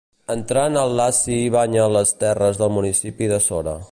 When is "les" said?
1.97-2.15